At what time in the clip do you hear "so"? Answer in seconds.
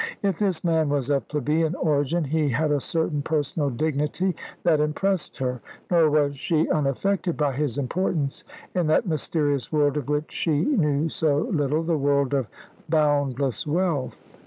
11.07-11.41